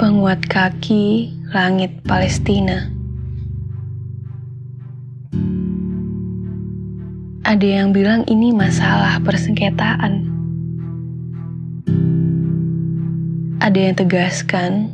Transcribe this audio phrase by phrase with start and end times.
[0.00, 2.88] Penguat kaki langit Palestina.
[7.44, 10.24] Ada yang bilang ini masalah persengketaan.
[13.60, 14.88] Ada yang tegaskan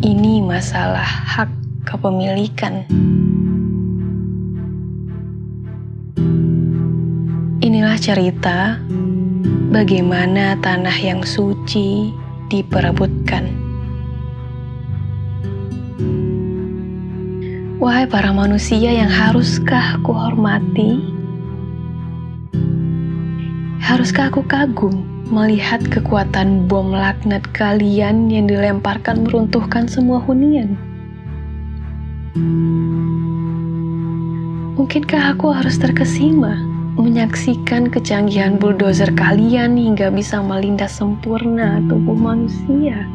[0.00, 1.52] ini masalah hak
[1.84, 2.88] kepemilikan.
[7.68, 8.80] Inilah cerita
[9.68, 12.16] bagaimana tanah yang suci
[12.48, 13.44] diperebutkan.
[17.76, 20.96] Wahai para manusia yang haruskah aku hormati?
[23.84, 30.72] Haruskah aku kagum melihat kekuatan bom laknat kalian yang dilemparkan meruntuhkan semua hunian?
[34.72, 36.67] Mungkinkah aku harus terkesima
[36.98, 43.06] menyaksikan kecanggihan bulldozer kalian hingga bisa melindas sempurna tubuh manusia?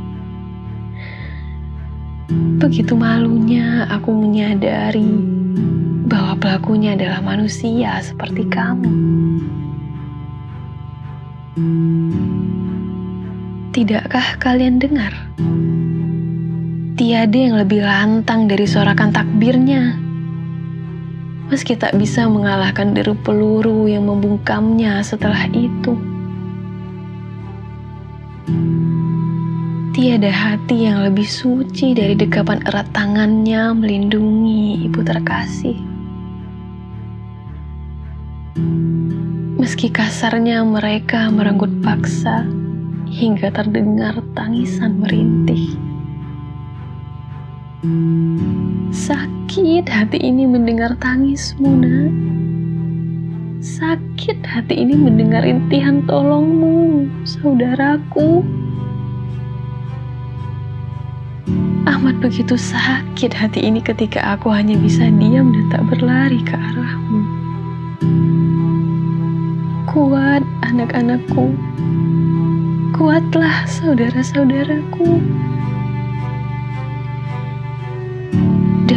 [2.63, 5.05] Begitu malunya aku menyadari
[6.07, 8.93] bahwa pelakunya adalah manusia seperti kamu.
[13.73, 15.13] Tidakkah kalian dengar?
[16.93, 20.02] Tiada yang lebih lantang dari sorakan takbirnya.
[21.53, 25.93] Meski tak bisa mengalahkan deru peluru yang membungkamnya setelah itu.
[29.93, 35.77] Tiada hati yang lebih suci dari dekapan erat tangannya melindungi ibu terkasih.
[39.61, 42.49] Meski kasarnya mereka merenggut paksa
[43.13, 45.77] hingga terdengar tangisan merintih.
[49.73, 52.13] Sakit hati ini mendengar tangismu, nak.
[53.57, 58.45] Sakit hati ini mendengar intihan tolongmu, saudaraku.
[61.89, 67.21] Amat begitu sakit hati ini ketika aku hanya bisa diam dan tak berlari ke arahmu.
[69.89, 71.49] Kuat anak-anakku,
[72.93, 75.17] kuatlah saudara-saudaraku.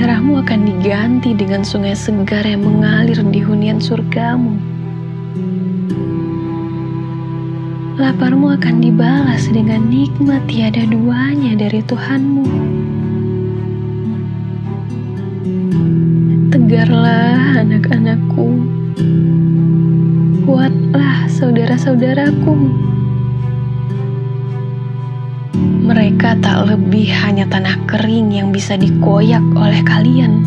[0.06, 4.54] Darahmu akan diganti dengan sungai segar yang mengalir di hunian surgamu.
[7.98, 12.46] Laparmu akan dibalas dengan nikmat tiada duanya dari Tuhanmu.
[16.54, 18.46] Tegarlah anak-anakku.
[20.46, 22.54] Kuatlah saudara-saudaraku.
[25.86, 30.42] Mereka tak lebih hanya tanah kering yang bisa dikoyak oleh kalian.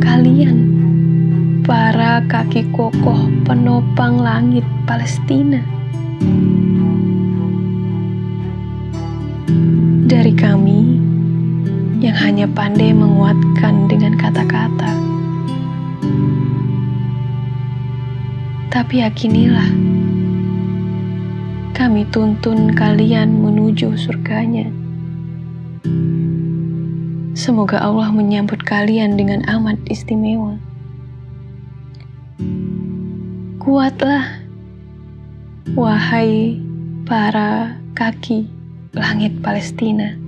[0.00, 0.56] Kalian,
[1.60, 5.60] para kaki kokoh penopang langit Palestina.
[10.08, 10.80] Dari kami,
[12.00, 14.92] yang hanya pandai menguatkan dengan kata-kata.
[18.72, 19.68] Tapi yakinilah,
[21.84, 24.64] kami tuntun kalian menuju surganya.
[27.36, 30.56] Semoga Allah menyambut kalian dengan amat istimewa.
[33.60, 34.40] Kuatlah,
[35.76, 36.56] wahai
[37.04, 38.48] para kaki
[38.96, 40.23] langit Palestina.